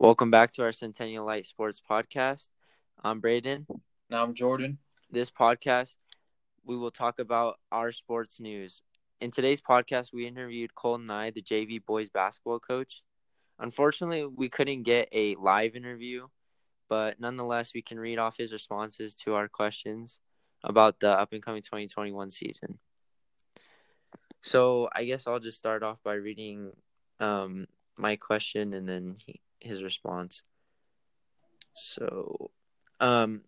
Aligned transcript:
Welcome 0.00 0.30
back 0.30 0.50
to 0.52 0.62
our 0.62 0.72
Centennial 0.72 1.26
Light 1.26 1.44
Sports 1.44 1.78
podcast. 1.78 2.48
I'm 3.04 3.20
Braden. 3.20 3.66
Now 4.08 4.22
I'm 4.22 4.32
Jordan. 4.32 4.78
This 5.10 5.30
podcast, 5.30 5.96
we 6.64 6.74
will 6.78 6.90
talk 6.90 7.18
about 7.18 7.56
our 7.70 7.92
sports 7.92 8.40
news. 8.40 8.80
In 9.20 9.30
today's 9.30 9.60
podcast, 9.60 10.10
we 10.10 10.26
interviewed 10.26 10.74
Cole 10.74 10.96
Nye, 10.96 11.28
the 11.28 11.42
JV 11.42 11.84
boys 11.84 12.08
basketball 12.08 12.60
coach. 12.60 13.02
Unfortunately, 13.58 14.24
we 14.24 14.48
couldn't 14.48 14.84
get 14.84 15.10
a 15.12 15.34
live 15.34 15.76
interview, 15.76 16.28
but 16.88 17.20
nonetheless, 17.20 17.72
we 17.74 17.82
can 17.82 18.00
read 18.00 18.18
off 18.18 18.38
his 18.38 18.54
responses 18.54 19.14
to 19.16 19.34
our 19.34 19.48
questions 19.48 20.18
about 20.64 20.98
the 21.00 21.10
up 21.10 21.34
and 21.34 21.42
coming 21.42 21.60
2021 21.60 22.30
season. 22.30 22.78
So, 24.40 24.88
I 24.94 25.04
guess 25.04 25.26
I'll 25.26 25.40
just 25.40 25.58
start 25.58 25.82
off 25.82 25.98
by 26.02 26.14
reading 26.14 26.72
um, 27.20 27.66
my 27.98 28.16
question 28.16 28.72
and 28.72 28.88
then 28.88 29.18
he, 29.26 29.42
his 29.60 29.82
response. 29.82 30.42
So, 31.74 32.50
um, 32.98 33.44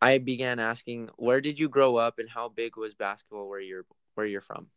I 0.00 0.18
began 0.18 0.58
asking, 0.58 1.10
"Where 1.16 1.40
did 1.40 1.58
you 1.58 1.68
grow 1.68 1.96
up, 1.96 2.18
and 2.18 2.28
how 2.28 2.48
big 2.48 2.76
was 2.76 2.94
basketball 2.94 3.48
where 3.48 3.60
you're 3.60 3.86
where 4.14 4.26
you're 4.26 4.40
from?" 4.40 4.70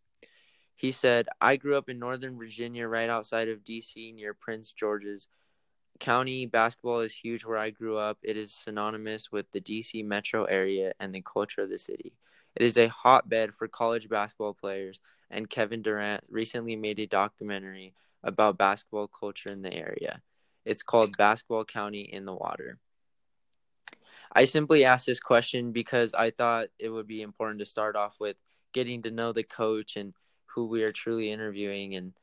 He 0.76 0.92
said, 0.92 1.28
"I 1.42 1.58
grew 1.58 1.78
up 1.78 1.90
in 1.90 2.00
Northern 2.00 2.38
Virginia, 2.38 2.88
right 2.88 3.10
outside 3.10 3.50
of 3.50 3.64
D.C., 3.64 4.14
near 4.14 4.34
Prince 4.34 4.74
George's 4.74 5.28
County. 6.00 6.46
Basketball 6.46 7.02
is 7.02 7.14
huge 7.14 7.44
where 7.44 7.58
I 7.58 7.70
grew 7.70 7.98
up. 7.98 8.18
It 8.24 8.38
is 8.38 8.54
synonymous 8.54 9.32
with 9.32 9.52
the 9.52 9.60
D.C. 9.60 10.04
metro 10.04 10.46
area 10.46 10.94
and 11.00 11.14
the 11.14 11.22
culture 11.22 11.62
of 11.62 11.70
the 11.70 11.78
city. 11.78 12.14
It 12.56 12.64
is 12.64 12.78
a 12.78 12.88
hotbed 12.88 13.54
for 13.54 13.68
college 13.68 14.08
basketball 14.10 14.54
players." 14.54 15.00
And 15.30 15.50
Kevin 15.50 15.82
Durant 15.82 16.24
recently 16.30 16.76
made 16.76 17.00
a 17.00 17.06
documentary 17.06 17.94
about 18.24 18.58
basketball 18.58 19.08
culture 19.08 19.52
in 19.52 19.62
the 19.62 19.74
area. 19.74 20.22
It's 20.66 20.84
called 20.84 21.18
Basketball 21.18 21.66
County 21.66 22.02
in 22.02 22.26
the 22.26 22.34
Water. 22.34 22.78
I 24.32 24.46
simply 24.46 24.86
asked 24.86 25.08
this 25.08 25.20
question 25.20 25.72
because 25.72 26.14
I 26.14 26.32
thought 26.32 26.68
it 26.78 26.90
would 26.90 27.08
be 27.08 27.22
important 27.22 27.60
to 27.60 27.66
start 27.66 27.96
off 27.96 28.18
with 28.20 28.36
getting 28.74 29.02
to 29.04 29.12
know 29.12 29.32
the 29.32 29.44
coach 29.44 29.96
and 29.96 30.14
who 30.46 30.68
we 30.68 30.84
are 30.84 30.92
truly 30.92 31.32
interviewing. 31.32 31.96
And 31.96 32.14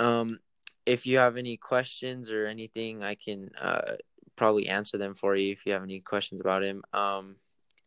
um, 0.00 0.40
if 0.86 1.06
you 1.06 1.18
have 1.18 1.36
any 1.36 1.56
questions 1.56 2.32
or 2.32 2.46
anything, 2.46 3.02
I 3.02 3.14
can 3.14 3.50
uh, 3.60 3.96
probably 4.36 4.68
answer 4.68 4.96
them 4.96 5.14
for 5.14 5.36
you 5.36 5.52
if 5.52 5.66
you 5.66 5.72
have 5.72 5.82
any 5.82 6.00
questions 6.00 6.40
about 6.40 6.62
him. 6.62 6.82
Um, 6.92 7.36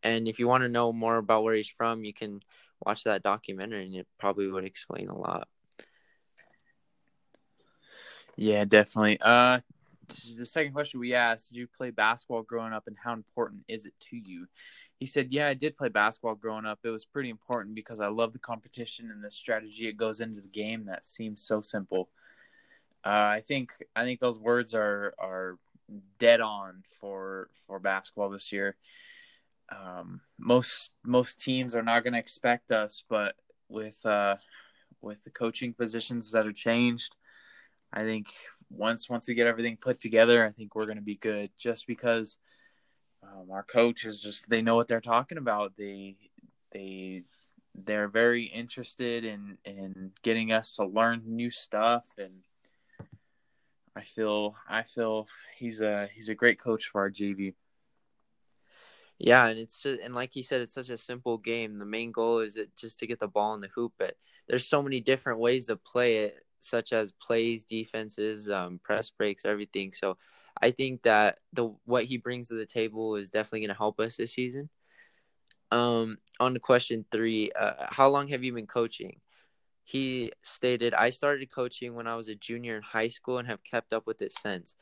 and 0.02 0.28
if 0.28 0.38
you 0.38 0.46
want 0.46 0.62
to 0.62 0.68
know 0.68 0.92
more 0.92 1.16
about 1.16 1.42
where 1.42 1.54
he's 1.54 1.68
from, 1.68 2.04
you 2.04 2.14
can 2.14 2.40
watch 2.84 3.04
that 3.04 3.22
documentary 3.22 3.86
and 3.86 3.96
it 3.96 4.06
probably 4.18 4.48
would 4.48 4.64
explain 4.64 5.08
a 5.08 5.18
lot. 5.18 5.48
Yeah, 8.36 8.64
definitely. 8.64 9.18
Uh, 9.20 9.60
the 10.38 10.46
second 10.46 10.72
question 10.72 11.00
we 11.00 11.14
asked: 11.14 11.50
Did 11.50 11.58
you 11.58 11.66
play 11.66 11.90
basketball 11.90 12.42
growing 12.42 12.72
up, 12.72 12.86
and 12.86 12.96
how 13.02 13.12
important 13.12 13.64
is 13.68 13.86
it 13.86 13.94
to 14.10 14.16
you? 14.16 14.46
He 14.98 15.06
said, 15.06 15.32
"Yeah, 15.32 15.48
I 15.48 15.54
did 15.54 15.76
play 15.76 15.88
basketball 15.88 16.34
growing 16.34 16.66
up. 16.66 16.80
It 16.84 16.90
was 16.90 17.04
pretty 17.04 17.30
important 17.30 17.74
because 17.74 18.00
I 18.00 18.08
love 18.08 18.32
the 18.32 18.38
competition 18.38 19.10
and 19.10 19.24
the 19.24 19.30
strategy 19.30 19.88
it 19.88 19.96
goes 19.96 20.20
into 20.20 20.40
the 20.40 20.48
game 20.48 20.84
that 20.86 21.04
seems 21.04 21.42
so 21.42 21.60
simple." 21.60 22.10
Uh, 23.04 23.34
I 23.36 23.40
think 23.40 23.72
I 23.94 24.04
think 24.04 24.20
those 24.20 24.38
words 24.38 24.74
are 24.74 25.14
are 25.18 25.58
dead 26.18 26.40
on 26.40 26.82
for 27.00 27.48
for 27.66 27.78
basketball 27.78 28.30
this 28.30 28.52
year. 28.52 28.76
Um, 29.70 30.20
most 30.38 30.92
most 31.04 31.40
teams 31.40 31.74
are 31.74 31.82
not 31.82 32.04
going 32.04 32.12
to 32.12 32.18
expect 32.18 32.70
us, 32.70 33.02
but 33.08 33.34
with 33.68 34.04
uh, 34.04 34.36
with 35.00 35.24
the 35.24 35.30
coaching 35.30 35.72
positions 35.72 36.30
that 36.32 36.46
are 36.46 36.52
changed, 36.52 37.14
I 37.92 38.02
think 38.02 38.28
once 38.70 39.08
once 39.08 39.28
we 39.28 39.34
get 39.34 39.46
everything 39.46 39.76
put 39.76 40.00
together, 40.00 40.44
I 40.44 40.50
think 40.50 40.74
we're 40.74 40.86
going 40.86 40.96
to 40.96 41.02
be 41.02 41.16
good. 41.16 41.50
Just 41.58 41.86
because 41.86 42.38
um, 43.22 43.50
our 43.50 43.62
coaches 43.62 44.20
just 44.20 44.48
they 44.48 44.62
know 44.62 44.76
what 44.76 44.88
they're 44.88 45.00
talking 45.00 45.38
about. 45.38 45.76
They 45.76 46.16
they 46.72 47.22
they're 47.74 48.08
very 48.08 48.44
interested 48.44 49.24
in 49.24 49.58
in 49.64 50.12
getting 50.22 50.52
us 50.52 50.74
to 50.76 50.84
learn 50.84 51.22
new 51.26 51.50
stuff 51.50 52.06
and 52.16 52.42
I 53.96 54.02
feel 54.02 54.54
I 54.68 54.82
feel 54.82 55.26
he's 55.56 55.80
a 55.80 56.08
he's 56.12 56.28
a 56.28 56.34
great 56.34 56.60
coach 56.60 56.86
for 56.86 57.00
our 57.00 57.10
JV. 57.10 57.54
Yeah, 59.18 59.46
and 59.46 59.58
it's 59.58 59.82
just, 59.82 60.00
and 60.00 60.14
like 60.14 60.34
he 60.34 60.42
said, 60.42 60.60
it's 60.60 60.74
such 60.74 60.90
a 60.90 60.98
simple 60.98 61.38
game. 61.38 61.78
The 61.78 61.86
main 61.86 62.12
goal 62.12 62.40
is 62.40 62.56
it 62.56 62.76
just 62.76 62.98
to 62.98 63.06
get 63.06 63.18
the 63.18 63.26
ball 63.26 63.54
in 63.54 63.62
the 63.62 63.70
hoop, 63.74 63.94
but 63.98 64.14
there's 64.46 64.68
so 64.68 64.82
many 64.82 65.00
different 65.00 65.38
ways 65.38 65.66
to 65.66 65.76
play 65.76 66.18
it 66.18 66.45
such 66.60 66.92
as 66.92 67.12
plays, 67.12 67.64
defenses, 67.64 68.50
um, 68.50 68.80
press 68.82 69.10
breaks, 69.10 69.44
everything. 69.44 69.92
So 69.92 70.16
I 70.60 70.70
think 70.70 71.02
that 71.02 71.40
the 71.52 71.74
what 71.84 72.04
he 72.04 72.16
brings 72.16 72.48
to 72.48 72.54
the 72.54 72.66
table 72.66 73.16
is 73.16 73.30
definitely 73.30 73.60
going 73.60 73.68
to 73.68 73.74
help 73.74 74.00
us 74.00 74.16
this 74.16 74.32
season. 74.32 74.68
Um, 75.70 76.18
on 76.38 76.54
to 76.54 76.60
question 76.60 77.04
three, 77.10 77.50
uh, 77.52 77.86
how 77.88 78.08
long 78.08 78.28
have 78.28 78.44
you 78.44 78.52
been 78.52 78.66
coaching? 78.66 79.20
He 79.84 80.32
stated, 80.42 80.94
I 80.94 81.10
started 81.10 81.52
coaching 81.52 81.94
when 81.94 82.06
I 82.06 82.16
was 82.16 82.28
a 82.28 82.34
junior 82.34 82.76
in 82.76 82.82
high 82.82 83.08
school 83.08 83.38
and 83.38 83.48
have 83.48 83.62
kept 83.62 83.92
up 83.92 84.06
with 84.06 84.22
it 84.22 84.32
since. 84.32 84.74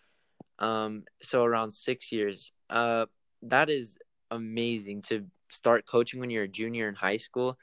Um, 0.58 1.04
so 1.20 1.44
around 1.44 1.72
six 1.72 2.12
years. 2.12 2.52
Uh, 2.70 3.06
that 3.42 3.68
is 3.68 3.98
amazing 4.30 5.02
to 5.02 5.26
start 5.50 5.86
coaching 5.86 6.20
when 6.20 6.30
you're 6.30 6.44
a 6.44 6.48
junior 6.48 6.88
in 6.88 6.94
high 6.94 7.18
school. 7.18 7.58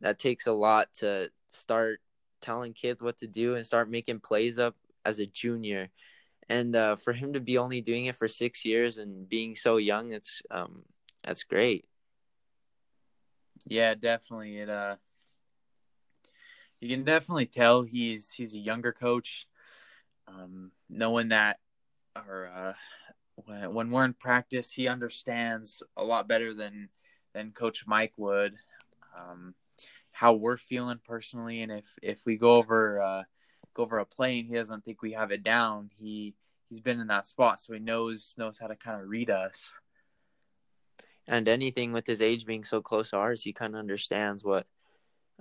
That 0.00 0.18
takes 0.18 0.46
a 0.46 0.52
lot 0.52 0.92
to 0.98 1.30
start 1.50 2.00
telling 2.44 2.74
kids 2.74 3.02
what 3.02 3.18
to 3.18 3.26
do 3.26 3.54
and 3.54 3.66
start 3.66 3.90
making 3.90 4.20
plays 4.20 4.58
up 4.58 4.76
as 5.04 5.18
a 5.18 5.26
junior. 5.26 5.88
And 6.48 6.76
uh, 6.76 6.96
for 6.96 7.14
him 7.14 7.32
to 7.32 7.40
be 7.40 7.56
only 7.56 7.80
doing 7.80 8.04
it 8.04 8.16
for 8.16 8.28
six 8.28 8.64
years 8.64 8.98
and 8.98 9.26
being 9.28 9.56
so 9.56 9.78
young, 9.78 10.12
it's 10.12 10.42
um, 10.50 10.82
that's 11.24 11.42
great. 11.42 11.86
Yeah, 13.66 13.94
definitely. 13.94 14.58
It 14.58 14.68
uh, 14.68 14.96
you 16.80 16.88
can 16.88 17.04
definitely 17.04 17.46
tell 17.46 17.82
he's 17.82 18.30
he's 18.30 18.52
a 18.52 18.58
younger 18.58 18.92
coach. 18.92 19.48
Um, 20.28 20.70
knowing 20.90 21.28
that, 21.28 21.58
or 22.14 22.50
uh, 22.54 22.72
when, 23.36 23.74
when 23.74 23.90
we're 23.90 24.04
in 24.04 24.14
practice, 24.14 24.70
he 24.70 24.86
understands 24.86 25.82
a 25.96 26.04
lot 26.04 26.28
better 26.28 26.52
than 26.52 26.90
than 27.32 27.52
Coach 27.52 27.86
Mike 27.86 28.12
would. 28.18 28.54
Um, 29.18 29.54
how 30.14 30.32
we're 30.32 30.56
feeling 30.56 31.00
personally, 31.04 31.60
and 31.60 31.72
if 31.72 31.98
if 32.00 32.24
we 32.24 32.38
go 32.38 32.54
over 32.54 33.02
uh, 33.02 33.22
go 33.74 33.82
over 33.82 33.98
a 33.98 34.06
play 34.06 34.38
and 34.38 34.48
he 34.48 34.54
doesn't 34.54 34.84
think 34.84 35.02
we 35.02 35.12
have 35.12 35.32
it 35.32 35.42
down, 35.42 35.90
he 35.98 36.34
he's 36.68 36.78
been 36.78 37.00
in 37.00 37.08
that 37.08 37.26
spot, 37.26 37.58
so 37.58 37.72
he 37.72 37.80
knows 37.80 38.32
knows 38.38 38.56
how 38.56 38.68
to 38.68 38.76
kind 38.76 39.02
of 39.02 39.08
read 39.08 39.28
us. 39.28 39.72
And 41.26 41.48
anything 41.48 41.92
with 41.92 42.06
his 42.06 42.22
age 42.22 42.46
being 42.46 42.62
so 42.62 42.80
close 42.80 43.10
to 43.10 43.16
ours, 43.16 43.42
he 43.42 43.52
kind 43.52 43.74
of 43.74 43.80
understands 43.80 44.44
what 44.44 44.66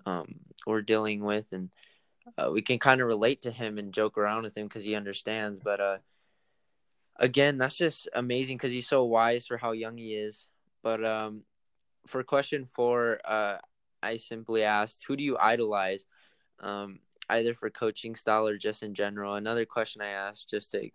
um, 0.07 0.39
we're 0.65 0.81
dealing 0.81 1.23
with, 1.23 1.51
and 1.51 1.69
uh, 2.35 2.49
we 2.51 2.63
can 2.63 2.79
kind 2.79 2.99
of 2.99 3.07
relate 3.07 3.43
to 3.43 3.51
him 3.51 3.77
and 3.77 3.93
joke 3.93 4.17
around 4.17 4.41
with 4.41 4.57
him 4.57 4.67
because 4.67 4.83
he 4.83 4.95
understands. 4.95 5.59
But 5.59 5.79
uh, 5.79 5.97
again, 7.17 7.59
that's 7.59 7.77
just 7.77 8.09
amazing 8.15 8.57
because 8.57 8.71
he's 8.71 8.87
so 8.87 9.03
wise 9.03 9.45
for 9.45 9.57
how 9.57 9.73
young 9.73 9.97
he 9.97 10.15
is. 10.15 10.47
But 10.81 11.05
um, 11.05 11.43
for 12.07 12.23
question 12.23 12.65
four, 12.65 13.19
uh, 13.23 13.57
I 14.03 14.17
simply 14.17 14.63
asked, 14.63 15.05
"Who 15.07 15.15
do 15.15 15.23
you 15.23 15.37
idolize?" 15.37 16.05
Um, 16.59 16.99
either 17.29 17.53
for 17.53 17.69
coaching 17.69 18.15
style 18.15 18.47
or 18.47 18.57
just 18.57 18.83
in 18.83 18.93
general. 18.93 19.35
Another 19.35 19.65
question 19.65 20.01
I 20.01 20.09
asked 20.09 20.49
just 20.49 20.71
to 20.71 20.89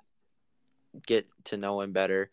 get 1.06 1.26
to 1.44 1.56
know 1.56 1.80
him 1.80 1.92
better. 1.92 2.30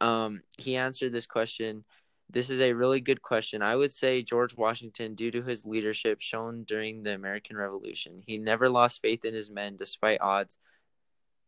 Um, 0.00 0.42
he 0.58 0.76
answered 0.76 1.12
this 1.12 1.26
question. 1.26 1.84
This 2.28 2.50
is 2.50 2.60
a 2.60 2.72
really 2.72 3.00
good 3.00 3.22
question. 3.22 3.62
I 3.62 3.76
would 3.76 3.92
say 3.92 4.22
George 4.22 4.56
Washington, 4.56 5.14
due 5.14 5.30
to 5.30 5.42
his 5.42 5.64
leadership 5.64 6.20
shown 6.20 6.64
during 6.64 7.02
the 7.02 7.14
American 7.14 7.56
Revolution, 7.56 8.22
he 8.26 8.38
never 8.38 8.68
lost 8.68 9.00
faith 9.00 9.24
in 9.24 9.32
his 9.32 9.48
men 9.48 9.76
despite 9.76 10.20
odds 10.20 10.58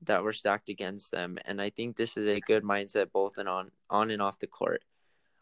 that 0.03 0.23
were 0.23 0.33
stacked 0.33 0.69
against 0.69 1.11
them. 1.11 1.39
And 1.45 1.61
I 1.61 1.71
think 1.71 1.97
this 1.97 2.17
is 2.17 2.29
a 2.29 2.41
good 2.41 2.63
mindset 2.63 3.11
both 3.13 3.37
and 3.39 3.49
on 3.49 3.71
on 3.91 4.11
and 4.11 4.23
off 4.23 4.39
the 4.39 4.47
court. 4.47 4.83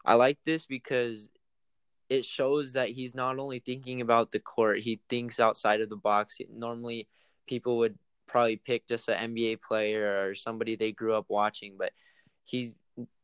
I 0.03 0.15
like 0.15 0.39
this 0.43 0.65
because 0.65 1.29
it 2.09 2.25
shows 2.25 2.73
that 2.73 2.89
he's 2.89 3.13
not 3.13 3.39
only 3.39 3.59
thinking 3.59 4.01
about 4.01 4.31
the 4.31 4.39
court, 4.39 4.79
he 4.79 5.01
thinks 5.09 5.39
outside 5.39 5.81
of 5.81 5.89
the 5.89 5.97
box. 5.97 6.39
Normally, 6.49 7.07
people 7.47 7.77
would 7.79 7.97
probably 8.27 8.57
pick 8.57 8.87
just 8.87 9.09
an 9.09 9.33
NBA 9.33 9.61
player 9.61 10.27
or 10.27 10.35
somebody 10.35 10.75
they 10.75 10.91
grew 10.91 11.13
up 11.13 11.25
watching, 11.29 11.75
but 11.77 11.91
he 12.43 12.73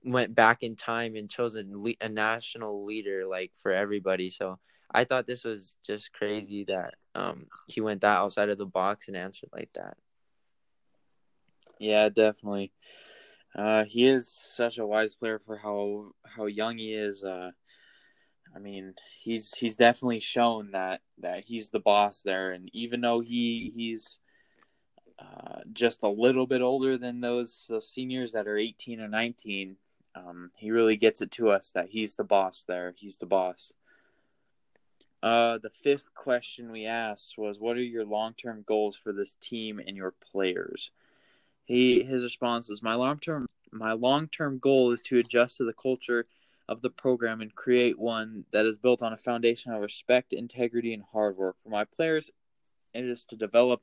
went 0.04 0.36
back 0.36 0.64
in 0.64 0.76
time 0.76 1.16
and 1.16 1.30
chose 1.30 1.56
a, 1.56 1.64
a 2.02 2.10
national 2.10 2.86
leader 2.86 3.26
like 3.26 3.52
for 3.56 3.72
everybody. 3.72 4.30
So 4.30 4.60
I 4.92 5.04
thought 5.04 5.28
this 5.28 5.44
was 5.44 5.78
just 5.86 6.14
crazy 6.14 6.66
that 6.66 6.96
um, 7.16 7.48
he 7.68 7.82
went 7.82 8.02
that 8.02 8.20
outside 8.20 8.50
of 8.50 8.58
the 8.58 8.66
box 8.66 9.08
and 9.08 9.18
answered 9.18 9.50
like 9.54 9.70
that. 9.74 9.98
Yeah, 11.80 12.10
definitely. 12.10 12.72
Uh, 13.56 13.84
he 13.84 14.06
is 14.06 14.28
such 14.30 14.78
a 14.78 14.86
wise 14.86 15.16
player 15.16 15.40
for 15.40 15.58
how 15.58 16.12
how 16.24 16.46
young 16.46 16.78
he 16.78 16.94
is. 16.94 17.24
Uh, 17.24 17.52
I 18.56 18.60
mean, 18.60 18.94
he's 19.20 19.54
he's 19.56 19.76
definitely 19.76 20.20
shown 20.20 20.72
that 20.72 21.02
that 21.20 21.46
he's 21.46 21.70
the 21.70 21.80
boss 21.80 22.22
there, 22.22 22.52
and 22.52 22.70
even 22.74 23.02
though 23.02 23.20
he 23.20 23.72
he's 23.76 24.20
uh, 25.20 25.62
just 25.72 26.04
a 26.04 26.08
little 26.08 26.48
bit 26.48 26.62
older 26.62 26.98
than 26.98 27.22
those 27.22 27.66
those 27.70 27.90
seniors 27.90 28.32
that 28.32 28.48
are 28.48 28.58
18 28.58 29.00
or 29.00 29.08
19. 29.08 29.78
Um, 30.16 30.52
he 30.58 30.72
really 30.72 30.96
gets 30.96 31.22
it 31.22 31.32
to 31.32 31.50
us 31.50 31.72
that 31.72 31.90
he's 31.90 32.16
the 32.16 32.24
boss 32.24 32.64
there. 32.68 32.94
He's 32.96 33.18
the 33.18 33.26
boss. 33.26 33.72
Uh, 35.24 35.58
the 35.58 35.70
fifth 35.70 36.14
question 36.14 36.72
we 36.72 36.86
asked 36.86 37.38
was, 37.38 37.60
"What 37.60 37.78
are 37.78 37.84
your 37.84 38.06
long-term 38.06 38.64
goals 38.68 38.96
for 38.96 39.14
this 39.14 39.36
team 39.40 39.80
and 39.80 39.96
your 39.96 40.12
players?" 40.12 40.92
He 41.66 42.04
his 42.04 42.24
response 42.24 42.70
was, 42.70 42.84
"My 42.84 42.96
long-term 42.96 43.48
my 43.72 43.94
long-term 43.94 44.60
goal 44.60 44.92
is 44.92 45.02
to 45.04 45.18
adjust 45.18 45.58
to 45.58 45.64
the 45.66 45.74
culture 45.74 46.28
of 46.70 46.82
the 46.82 46.90
program 46.90 47.42
and 47.42 47.54
create 47.56 48.00
one 48.00 48.46
that 48.54 48.66
is 48.66 48.78
built 48.78 49.02
on 49.02 49.14
a 49.14 49.18
foundation 49.18 49.74
of 49.74 49.82
respect, 49.82 50.34
integrity, 50.34 50.94
and 50.94 51.04
hard 51.12 51.36
work. 51.38 51.56
For 51.64 51.70
my 51.70 51.84
players, 51.84 52.32
it 52.94 53.04
is 53.04 53.26
to 53.26 53.36
develop 53.36 53.82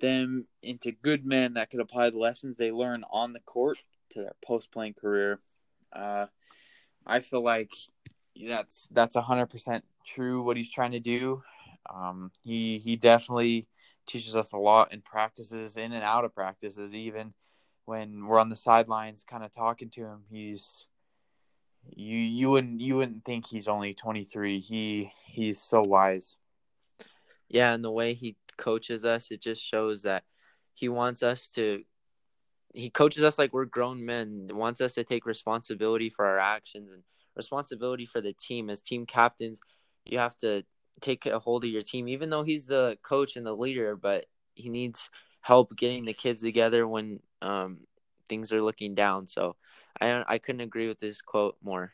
them 0.00 0.46
into 0.62 0.92
good 0.92 1.24
men 1.24 1.54
that 1.54 1.70
could 1.70 1.80
apply 1.80 2.10
the 2.10 2.18
lessons 2.18 2.56
they 2.56 2.72
learn 2.72 3.04
on 3.10 3.32
the 3.32 3.40
court 3.40 3.78
to 4.10 4.20
their 4.20 4.34
post-playing 4.44 4.94
career. 4.94 5.40
Uh, 5.92 6.26
I 7.06 7.20
feel 7.20 7.42
like 7.42 7.72
that's 8.48 8.88
that's 8.90 9.14
hundred 9.14 9.46
percent 9.46 9.84
true 10.04 10.42
what 10.42 10.56
he's 10.56 10.72
trying 10.72 10.92
to 10.92 11.00
do. 11.00 11.42
Um, 11.94 12.32
he 12.42 12.78
he 12.78 12.96
definitely 12.96 13.68
teaches 14.06 14.36
us 14.36 14.52
a 14.52 14.56
lot 14.58 14.92
in 14.92 15.02
practices, 15.02 15.76
in 15.76 15.92
and 15.92 16.02
out 16.02 16.24
of 16.24 16.34
practices, 16.34 16.94
even 16.94 17.34
when 17.84 18.26
we're 18.26 18.38
on 18.38 18.48
the 18.48 18.56
sidelines, 18.56 19.24
kind 19.28 19.44
of 19.44 19.52
talking 19.54 19.90
to 19.90 20.00
him. 20.00 20.22
He's 20.30 20.86
you 21.94 22.18
you 22.18 22.50
wouldn't 22.50 22.80
you 22.80 22.96
wouldn't 22.96 23.24
think 23.24 23.46
he's 23.46 23.68
only 23.68 23.94
23. 23.94 24.58
He 24.60 25.12
he's 25.26 25.60
so 25.62 25.82
wise. 25.82 26.36
Yeah, 27.48 27.72
and 27.72 27.84
the 27.84 27.90
way 27.90 28.14
he 28.14 28.36
coaches 28.56 29.04
us, 29.04 29.30
it 29.30 29.40
just 29.40 29.62
shows 29.62 30.02
that 30.02 30.24
he 30.72 30.88
wants 30.88 31.22
us 31.22 31.48
to 31.48 31.84
he 32.72 32.90
coaches 32.90 33.22
us 33.22 33.38
like 33.38 33.52
we're 33.52 33.66
grown 33.66 34.04
men, 34.04 34.48
wants 34.52 34.80
us 34.80 34.94
to 34.94 35.04
take 35.04 35.26
responsibility 35.26 36.10
for 36.10 36.26
our 36.26 36.38
actions 36.38 36.90
and 36.92 37.04
responsibility 37.36 38.06
for 38.06 38.20
the 38.20 38.32
team 38.32 38.70
as 38.70 38.80
team 38.80 39.06
captains 39.06 39.60
you 40.04 40.18
have 40.18 40.36
to 40.38 40.64
take 41.00 41.26
a 41.26 41.38
hold 41.38 41.64
of 41.64 41.70
your 41.70 41.82
team 41.82 42.08
even 42.08 42.30
though 42.30 42.42
he's 42.42 42.66
the 42.66 42.96
coach 43.02 43.36
and 43.36 43.46
the 43.46 43.54
leader 43.54 43.96
but 43.96 44.26
he 44.54 44.68
needs 44.68 45.10
help 45.40 45.76
getting 45.76 46.04
the 46.04 46.12
kids 46.12 46.42
together 46.42 46.86
when 46.86 47.20
um, 47.42 47.84
things 48.28 48.52
are 48.52 48.62
looking 48.62 48.94
down 48.94 49.26
so 49.26 49.56
i 50.00 50.24
i 50.28 50.38
couldn't 50.38 50.60
agree 50.60 50.88
with 50.88 50.98
this 50.98 51.22
quote 51.22 51.56
more 51.62 51.92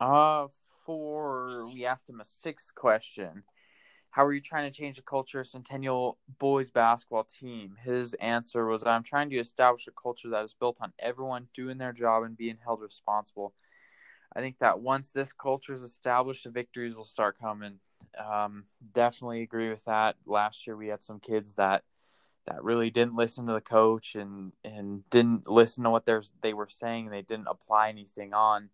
uh 0.00 0.46
for 0.84 1.66
we 1.72 1.84
asked 1.84 2.08
him 2.08 2.20
a 2.20 2.24
sixth 2.24 2.74
question 2.74 3.42
how 4.16 4.24
are 4.24 4.32
you 4.32 4.40
trying 4.40 4.70
to 4.70 4.74
change 4.74 4.96
the 4.96 5.02
culture 5.02 5.40
of 5.40 5.46
Centennial 5.46 6.16
boys 6.38 6.70
basketball 6.70 7.24
team? 7.24 7.76
His 7.84 8.14
answer 8.14 8.64
was, 8.66 8.82
I'm 8.82 9.02
trying 9.02 9.28
to 9.28 9.36
establish 9.36 9.86
a 9.86 9.90
culture 9.90 10.30
that 10.30 10.42
is 10.42 10.54
built 10.54 10.78
on 10.80 10.94
everyone 10.98 11.48
doing 11.52 11.76
their 11.76 11.92
job 11.92 12.22
and 12.22 12.34
being 12.34 12.56
held 12.64 12.80
responsible. 12.80 13.52
I 14.34 14.40
think 14.40 14.58
that 14.60 14.80
once 14.80 15.12
this 15.12 15.34
culture 15.34 15.74
is 15.74 15.82
established, 15.82 16.44
the 16.44 16.50
victories 16.50 16.96
will 16.96 17.04
start 17.04 17.38
coming. 17.38 17.78
Um, 18.18 18.64
definitely 18.94 19.42
agree 19.42 19.68
with 19.68 19.84
that. 19.84 20.16
Last 20.24 20.66
year 20.66 20.78
we 20.78 20.88
had 20.88 21.02
some 21.02 21.20
kids 21.20 21.56
that 21.56 21.84
that 22.46 22.62
really 22.62 22.90
didn't 22.90 23.16
listen 23.16 23.46
to 23.46 23.52
the 23.52 23.60
coach 23.60 24.14
and 24.14 24.52
and 24.64 25.08
didn't 25.10 25.48
listen 25.48 25.84
to 25.84 25.90
what 25.90 26.06
they 26.42 26.54
were 26.54 26.66
saying. 26.66 27.10
They 27.10 27.22
didn't 27.22 27.48
apply 27.48 27.88
anything 27.88 28.34
on, 28.34 28.70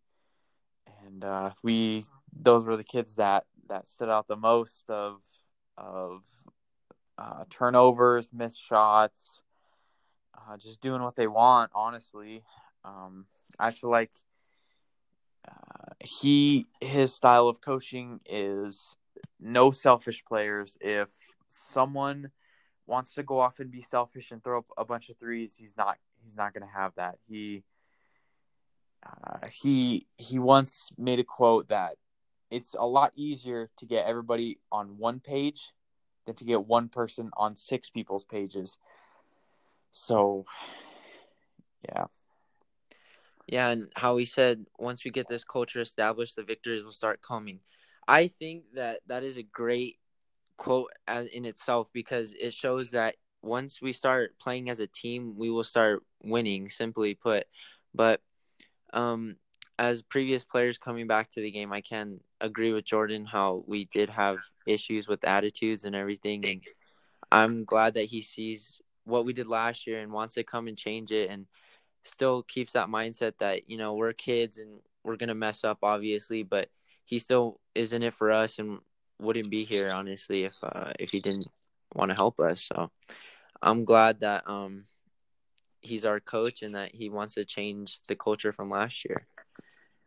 and 1.04 1.24
uh, 1.24 1.50
we 1.62 2.04
those 2.32 2.64
were 2.64 2.76
the 2.76 2.84
kids 2.84 3.16
that 3.16 3.46
that 3.68 3.88
stood 3.88 4.08
out 4.08 4.28
the 4.28 4.36
most 4.36 4.88
of 4.88 5.22
of 5.76 6.22
uh, 7.18 7.44
turnovers, 7.48 8.30
missed 8.32 8.60
shots, 8.60 9.42
uh, 10.36 10.56
just 10.56 10.80
doing 10.80 11.02
what 11.02 11.16
they 11.16 11.26
want. 11.26 11.70
Honestly, 11.74 12.42
um, 12.84 13.26
I 13.58 13.70
feel 13.70 13.90
like 13.90 14.12
uh, 15.48 15.94
he 16.00 16.66
his 16.80 17.14
style 17.14 17.48
of 17.48 17.60
coaching 17.60 18.20
is 18.26 18.96
no 19.40 19.70
selfish 19.70 20.24
players. 20.24 20.76
If 20.80 21.08
someone 21.48 22.30
wants 22.86 23.14
to 23.14 23.22
go 23.22 23.40
off 23.40 23.60
and 23.60 23.70
be 23.70 23.80
selfish 23.80 24.30
and 24.30 24.42
throw 24.42 24.58
up 24.58 24.66
a 24.76 24.84
bunch 24.84 25.08
of 25.10 25.18
threes, 25.18 25.56
he's 25.56 25.76
not 25.76 25.98
he's 26.22 26.36
not 26.36 26.54
going 26.54 26.66
to 26.66 26.72
have 26.72 26.92
that. 26.96 27.16
He 27.28 27.64
uh, 29.04 29.46
he 29.62 30.06
he 30.16 30.38
once 30.38 30.90
made 30.96 31.18
a 31.18 31.24
quote 31.24 31.68
that 31.68 31.96
it's 32.50 32.74
a 32.78 32.86
lot 32.86 33.12
easier 33.16 33.70
to 33.78 33.86
get 33.86 34.06
everybody 34.06 34.58
on 34.70 34.98
one 34.98 35.20
page 35.20 35.72
than 36.26 36.34
to 36.36 36.44
get 36.44 36.66
one 36.66 36.88
person 36.88 37.30
on 37.36 37.56
six 37.56 37.90
people's 37.90 38.24
pages. 38.24 38.78
So, 39.90 40.44
yeah. 41.88 42.04
Yeah, 43.46 43.68
and 43.70 43.90
how 43.96 44.16
he 44.16 44.24
said 44.24 44.66
once 44.78 45.04
we 45.04 45.10
get 45.10 45.28
this 45.28 45.44
culture 45.44 45.80
established, 45.80 46.36
the 46.36 46.42
victories 46.42 46.84
will 46.84 46.92
start 46.92 47.20
coming. 47.22 47.60
I 48.06 48.28
think 48.28 48.64
that 48.74 49.00
that 49.06 49.24
is 49.24 49.36
a 49.36 49.42
great 49.42 49.96
quote 50.56 50.90
as 51.06 51.26
in 51.28 51.44
itself 51.44 51.88
because 51.92 52.32
it 52.32 52.52
shows 52.52 52.90
that 52.92 53.16
once 53.42 53.82
we 53.82 53.92
start 53.92 54.38
playing 54.38 54.70
as 54.70 54.80
a 54.80 54.86
team, 54.86 55.34
we 55.36 55.50
will 55.50 55.64
start 55.64 56.02
winning. 56.22 56.68
Simply 56.68 57.14
put, 57.14 57.44
but 57.94 58.20
um, 58.92 59.36
as 59.78 60.02
previous 60.02 60.44
players 60.44 60.78
coming 60.78 61.06
back 61.06 61.30
to 61.32 61.40
the 61.40 61.50
game, 61.50 61.72
I 61.72 61.80
can 61.80 62.20
agree 62.40 62.72
with 62.72 62.84
Jordan 62.84 63.24
how 63.24 63.64
we 63.66 63.86
did 63.86 64.10
have 64.10 64.38
issues 64.66 65.08
with 65.08 65.24
attitudes 65.24 65.84
and 65.84 65.96
everything, 65.96 66.44
and 66.44 66.62
I'm 67.30 67.64
glad 67.64 67.94
that 67.94 68.04
he 68.04 68.22
sees 68.22 68.80
what 69.04 69.24
we 69.24 69.32
did 69.32 69.48
last 69.48 69.86
year 69.86 70.00
and 70.00 70.12
wants 70.12 70.34
to 70.34 70.44
come 70.44 70.68
and 70.68 70.78
change 70.78 71.10
it, 71.10 71.30
and 71.30 71.46
still 72.04 72.42
keeps 72.42 72.72
that 72.72 72.88
mindset 72.88 73.32
that 73.40 73.68
you 73.68 73.78
know 73.78 73.94
we're 73.94 74.12
kids 74.12 74.58
and 74.58 74.80
we're 75.02 75.16
gonna 75.16 75.34
mess 75.34 75.64
up, 75.64 75.78
obviously, 75.82 76.44
but 76.44 76.68
he 77.04 77.18
still 77.18 77.58
is 77.74 77.92
in 77.92 78.02
it 78.02 78.14
for 78.14 78.30
us 78.30 78.58
and 78.58 78.78
wouldn't 79.22 79.50
be 79.50 79.64
here 79.64 79.92
honestly 79.94 80.44
if 80.44 80.56
uh, 80.62 80.92
if 80.98 81.10
he 81.10 81.20
didn't 81.20 81.46
want 81.94 82.10
to 82.10 82.14
help 82.14 82.40
us. 82.40 82.62
So 82.62 82.90
I'm 83.62 83.84
glad 83.84 84.20
that 84.20 84.48
um 84.48 84.86
he's 85.80 86.04
our 86.04 86.20
coach 86.20 86.62
and 86.62 86.74
that 86.74 86.94
he 86.94 87.10
wants 87.10 87.34
to 87.34 87.44
change 87.44 88.02
the 88.08 88.16
culture 88.16 88.52
from 88.52 88.70
last 88.70 89.04
year. 89.04 89.26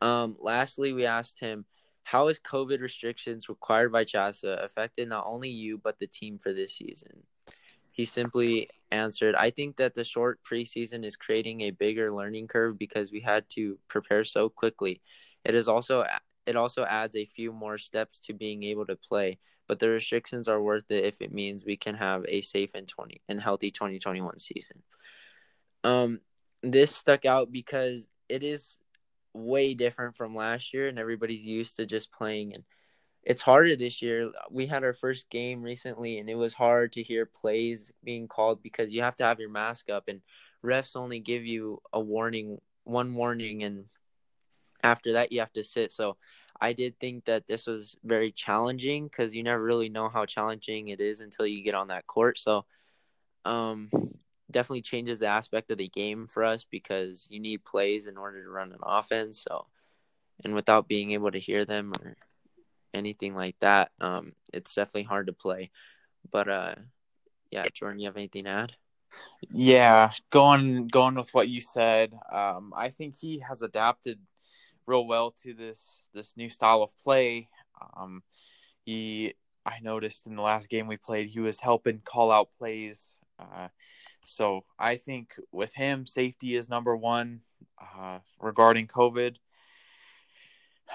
Um, 0.01 0.35
lastly, 0.39 0.93
we 0.93 1.05
asked 1.05 1.39
him, 1.39 1.65
how 2.03 2.27
has 2.27 2.39
COVID 2.39 2.79
restrictions 2.79 3.49
required 3.49 3.91
by 3.91 4.05
CHSAA 4.05 4.63
affected 4.63 5.09
not 5.09 5.25
only 5.25 5.49
you, 5.49 5.77
but 5.77 5.99
the 5.99 6.07
team 6.07 6.37
for 6.37 6.53
this 6.53 6.77
season? 6.77 7.23
He 7.91 8.05
simply 8.05 8.69
answered, 8.91 9.35
I 9.35 9.49
think 9.49 9.77
that 9.77 9.95
the 9.95 10.03
short 10.03 10.39
preseason 10.43 11.03
is 11.03 11.15
creating 11.15 11.61
a 11.61 11.71
bigger 11.71 12.13
learning 12.13 12.47
curve 12.47 12.77
because 12.77 13.11
we 13.11 13.21
had 13.21 13.49
to 13.49 13.77
prepare 13.87 14.23
so 14.23 14.49
quickly. 14.49 15.01
It 15.43 15.55
is 15.55 15.67
also 15.67 16.05
it 16.45 16.55
also 16.55 16.85
adds 16.85 17.15
a 17.15 17.25
few 17.25 17.51
more 17.51 17.77
steps 17.77 18.19
to 18.19 18.33
being 18.33 18.63
able 18.63 18.85
to 18.85 18.95
play, 18.95 19.39
but 19.67 19.79
the 19.79 19.89
restrictions 19.89 20.47
are 20.47 20.61
worth 20.61 20.89
it 20.89 21.05
if 21.05 21.21
it 21.21 21.33
means 21.33 21.65
we 21.65 21.77
can 21.77 21.95
have 21.95 22.25
a 22.27 22.41
safe 22.41 22.71
and 22.75 22.87
20 22.87 23.21
and 23.27 23.41
healthy 23.41 23.71
2021 23.71 24.39
season. 24.39 24.83
Um 25.83 26.19
this 26.63 26.95
stuck 26.95 27.25
out 27.25 27.51
because 27.51 28.09
it 28.27 28.43
is 28.43 28.77
way 29.33 29.73
different 29.73 30.15
from 30.15 30.35
last 30.35 30.73
year 30.73 30.87
and 30.87 30.97
everybody's 30.97 31.45
used 31.45 31.75
to 31.75 31.85
just 31.85 32.11
playing 32.11 32.53
and 32.53 32.63
it's 33.23 33.41
harder 33.41 33.75
this 33.75 34.03
year. 34.03 34.31
We 34.51 34.67
had 34.67 34.83
our 34.83 34.93
first 34.93 35.29
game 35.31 35.63
recently 35.63 36.19
and 36.19 36.29
it 36.29 36.35
was 36.35 36.53
hard 36.53 36.93
to 36.93 37.03
hear 37.03 37.25
plays 37.25 37.91
being 38.03 38.27
called 38.27 38.61
because 38.61 38.91
you 38.91 39.01
have 39.01 39.15
to 39.17 39.25
have 39.25 39.39
your 39.39 39.49
mask 39.49 39.89
up 39.89 40.07
and 40.07 40.21
refs 40.63 40.95
only 40.95 41.19
give 41.19 41.45
you 41.45 41.81
a 41.91 41.99
warning, 41.99 42.59
one 42.83 43.15
warning 43.15 43.63
and 43.63 43.85
after 44.85 45.13
that 45.13 45.31
you 45.31 45.39
have 45.39 45.53
to 45.53 45.63
sit. 45.63 45.91
So 45.91 46.17
I 46.61 46.73
did 46.73 46.99
think 46.99 47.25
that 47.25 47.47
this 47.47 47.67
was 47.67 47.97
very 48.03 48.31
challenging 48.31 49.09
cuz 49.09 49.35
you 49.35 49.43
never 49.43 49.61
really 49.61 49.89
know 49.89 50.09
how 50.09 50.25
challenging 50.25 50.87
it 50.89 51.01
is 51.01 51.21
until 51.21 51.45
you 51.45 51.63
get 51.63 51.75
on 51.75 51.89
that 51.89 52.07
court. 52.07 52.37
So 52.37 52.65
um 53.43 53.89
definitely 54.49 54.81
changes 54.81 55.19
the 55.19 55.27
aspect 55.27 55.71
of 55.71 55.77
the 55.77 55.87
game 55.87 56.27
for 56.27 56.43
us 56.43 56.63
because 56.63 57.27
you 57.29 57.39
need 57.39 57.65
plays 57.65 58.07
in 58.07 58.17
order 58.17 58.43
to 58.43 58.49
run 58.49 58.71
an 58.71 58.79
offense. 58.83 59.39
So, 59.39 59.67
and 60.43 60.53
without 60.53 60.87
being 60.87 61.11
able 61.11 61.31
to 61.31 61.39
hear 61.39 61.65
them 61.65 61.91
or 62.01 62.15
anything 62.93 63.35
like 63.35 63.57
that, 63.59 63.91
um, 63.99 64.33
it's 64.53 64.73
definitely 64.73 65.03
hard 65.03 65.27
to 65.27 65.33
play. 65.33 65.71
But 66.31 66.47
uh, 66.47 66.75
yeah, 67.51 67.65
Jordan, 67.73 67.99
you 67.99 68.07
have 68.07 68.17
anything 68.17 68.45
to 68.45 68.49
add? 68.49 68.73
Yeah, 69.49 70.11
going 70.29 70.87
going 70.87 71.15
with 71.15 71.33
what 71.33 71.49
you 71.49 71.61
said, 71.61 72.13
um, 72.31 72.73
I 72.75 72.89
think 72.89 73.15
he 73.15 73.39
has 73.39 73.61
adapted 73.61 74.19
real 74.85 75.05
well 75.05 75.31
to 75.43 75.53
this 75.53 76.07
this 76.13 76.35
new 76.37 76.49
style 76.49 76.83
of 76.83 76.97
play. 76.97 77.49
Um, 77.97 78.23
he, 78.85 79.33
I 79.65 79.79
noticed 79.81 80.27
in 80.27 80.35
the 80.35 80.41
last 80.41 80.69
game 80.69 80.87
we 80.87 80.97
played, 80.97 81.29
he 81.29 81.39
was 81.39 81.59
helping 81.59 82.01
call 82.05 82.31
out 82.31 82.49
plays. 82.57 83.17
Uh, 83.39 83.67
so 84.25 84.63
I 84.79 84.97
think 84.97 85.35
with 85.51 85.73
him, 85.73 86.05
safety 86.05 86.55
is 86.55 86.69
number 86.69 86.95
one 86.95 87.41
uh, 87.79 88.19
regarding 88.39 88.87
COVID. 88.87 89.37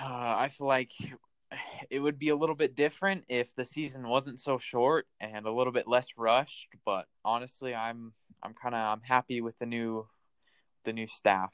Uh, 0.01 0.05
I 0.39 0.49
feel 0.49 0.67
like 0.67 0.91
it 1.91 2.01
would 2.01 2.19
be 2.19 2.29
a 2.29 2.37
little 2.37 2.55
bit 2.55 2.77
different 2.77 3.25
if 3.29 3.55
the 3.55 3.65
season 3.65 4.09
wasn't 4.09 4.41
so 4.41 4.59
short 4.59 5.07
and 5.21 5.47
a 5.47 5.53
little 5.53 5.73
bit 5.73 5.89
less 5.89 6.09
rushed. 6.17 6.69
But 6.85 7.07
honestly, 7.25 7.75
I'm 7.75 8.13
I'm 8.43 8.55
kind 8.55 8.75
of 8.75 8.81
I'm 8.81 9.03
happy 9.03 9.41
with 9.41 9.59
the 9.59 9.67
new 9.67 10.07
the 10.85 10.93
new 10.93 11.07
staff. 11.07 11.53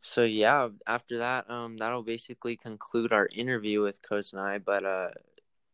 So 0.00 0.22
yeah, 0.22 0.68
after 0.86 1.18
that, 1.18 1.50
um, 1.50 1.76
that'll 1.76 2.02
basically 2.02 2.56
conclude 2.56 3.12
our 3.12 3.28
interview 3.32 3.82
with 3.82 4.02
Coach 4.02 4.32
Nye. 4.32 4.58
But 4.58 4.84
uh, 4.84 5.10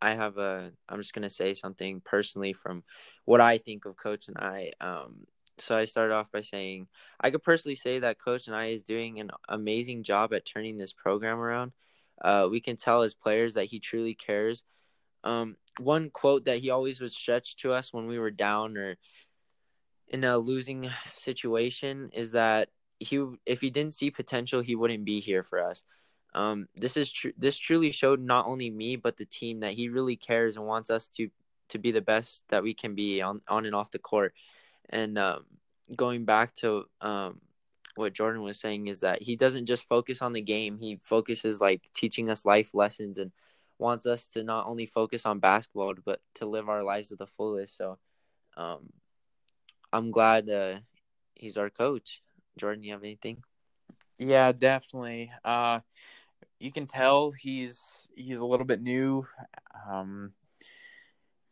I 0.01 0.15
have 0.15 0.39
a, 0.39 0.73
I'm 0.89 1.01
just 1.01 1.15
gonna 1.15 1.31
say 1.31 1.55
something 1.55 2.01
personally 2.05 2.53
from 2.53 2.85
what 3.25 3.41
I 3.41 3.59
think 3.59 3.85
of 3.85 3.97
Coach 3.97 4.29
Nye. 4.35 4.73
Um, 4.81 5.27
so 5.59 5.77
I 5.77 5.85
started 5.85 6.15
off 6.15 6.33
by 6.33 6.41
saying 6.41 6.89
I 7.21 7.31
could 7.31 7.43
personally 7.43 7.77
say 7.77 8.01
that 8.01 8.19
Coach 8.19 8.49
Nye 8.49 8.67
is 8.67 8.83
doing 8.83 9.21
an 9.21 9.31
amazing 9.49 10.03
job 10.03 10.33
at 10.33 10.45
turning 10.45 10.77
this 10.77 10.93
program 10.93 11.39
around. 11.39 11.73
Uh, 12.21 12.49
we 12.51 12.61
can 12.61 12.77
tell 12.77 13.03
as 13.03 13.15
players 13.15 13.55
that 13.55 13.67
he 13.67 13.79
truly 13.79 14.15
cares. 14.15 14.65
Um, 15.23 15.57
one 15.81 16.11
quote 16.11 16.45
that 16.45 16.59
he 16.59 16.71
always 16.71 17.01
would 17.01 17.13
stretch 17.13 17.57
to 17.57 17.73
us 17.73 17.93
when 17.93 18.07
we 18.07 18.19
were 18.19 18.31
down 18.31 18.77
or 18.77 18.97
in 20.09 20.25
a 20.25 20.39
losing 20.39 20.91
situation 21.15 22.11
is 22.13 22.33
that 22.33 22.69
he 22.99 23.25
if 23.47 23.61
he 23.61 23.71
didn't 23.71 23.95
see 23.95 24.11
potential, 24.11 24.61
he 24.61 24.77
wouldn't 24.77 25.05
be 25.05 25.21
here 25.21 25.43
for 25.43 25.63
us. 25.63 25.85
Um, 26.35 26.69
this 26.75 26.97
is 26.97 27.11
true. 27.13 27.33
This 27.39 27.57
truly 27.57 27.93
showed 27.93 28.21
not 28.21 28.47
only 28.47 28.71
me 28.71 28.97
but 28.97 29.17
the 29.17 29.25
team 29.25 29.61
that 29.61 29.75
he 29.75 29.89
really 29.89 30.17
cares 30.17 30.57
and 30.57 30.67
wants 30.67 30.91
us 30.91 31.11
to 31.11 31.31
to 31.69 31.79
be 31.79 31.93
the 31.93 32.01
best 32.01 32.45
that 32.49 32.63
we 32.63 32.75
can 32.75 32.95
be 32.95 33.23
on 33.23 33.41
on 33.49 33.67
and 33.67 33.75
off 33.75 33.91
the 33.91 33.99
court. 33.99 34.35
And 34.91 35.19
um, 35.19 35.45
going 35.97 36.25
back 36.25 36.55
to 36.57 36.85
um, 37.01 37.41
what 37.97 38.13
Jordan 38.13 38.43
was 38.43 38.59
saying 38.59 38.89
is 38.89 39.01
that 39.01 39.23
he 39.23 39.37
doesn't 39.37 39.67
just 39.67 39.89
focus 39.89 40.23
on 40.23 40.33
the 40.33 40.43
game. 40.43 40.79
He 40.79 40.99
focuses 41.03 41.61
like 41.61 41.89
teaching 41.95 42.31
us 42.31 42.45
life 42.45 42.75
lessons 42.75 43.19
and 43.19 43.33
wants 43.79 44.07
us 44.07 44.29
to 44.29 44.43
not 44.43 44.67
only 44.67 44.87
focus 44.87 45.27
on 45.27 45.39
basketball 45.41 45.95
but 46.05 46.21
to 46.35 46.47
live 46.47 46.69
our 46.69 46.83
lives 46.83 47.09
to 47.09 47.17
the 47.17 47.27
fullest. 47.27 47.77
So 47.77 47.99
um, 48.57 48.93
I'm 49.93 50.11
glad 50.11 50.49
uh, 50.49 50.81
he's 51.35 51.57
our 51.57 51.71
coach. 51.71 52.23
Jordan, 52.59 52.83
you 52.83 52.93
have 52.93 53.03
anything? 53.03 53.43
Yeah, 54.19 54.53
definitely. 54.53 55.31
Uh, 55.45 55.81
you 56.59 56.71
can 56.71 56.87
tell 56.87 57.33
he's 57.33 58.09
he's 58.15 58.39
a 58.39 58.47
little 58.47 58.67
bit 58.67 58.81
new 58.81 59.27
um, 59.89 60.33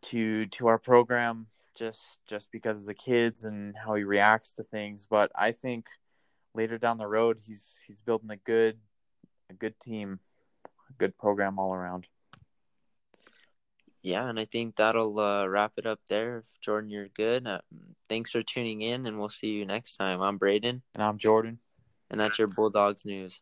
to 0.02 0.46
to 0.46 0.68
our 0.68 0.78
program 0.78 1.46
just 1.74 2.18
just 2.28 2.50
because 2.52 2.80
of 2.80 2.86
the 2.86 2.94
kids 2.94 3.44
and 3.44 3.74
how 3.76 3.94
he 3.94 4.04
reacts 4.04 4.52
to 4.54 4.62
things. 4.62 5.06
But 5.10 5.30
I 5.34 5.52
think 5.52 5.86
later 6.54 6.78
down 6.78 6.98
the 6.98 7.08
road, 7.08 7.38
he's 7.44 7.82
he's 7.86 8.00
building 8.00 8.30
a 8.30 8.36
good 8.36 8.78
a 9.50 9.54
good 9.54 9.78
team, 9.80 10.20
a 10.64 10.92
good 10.98 11.16
program 11.18 11.58
all 11.58 11.74
around. 11.74 12.08
Yeah, 14.02 14.28
and 14.28 14.38
I 14.38 14.46
think 14.46 14.76
that'll 14.76 15.18
uh, 15.20 15.46
wrap 15.46 15.72
it 15.76 15.86
up 15.86 16.00
there. 16.08 16.44
Jordan, 16.60 16.90
you're 16.90 17.08
good. 17.08 17.46
Uh, 17.46 17.60
thanks 18.08 18.32
for 18.32 18.42
tuning 18.42 18.82
in, 18.82 19.06
and 19.06 19.18
we'll 19.18 19.28
see 19.28 19.50
you 19.50 19.64
next 19.64 19.96
time. 19.96 20.20
I'm 20.20 20.38
Braden. 20.38 20.82
And 20.94 21.02
I'm 21.02 21.18
Jordan. 21.18 21.60
And 22.10 22.20
that's 22.20 22.38
your 22.38 22.48
Bulldogs 22.48 23.04
news. 23.04 23.40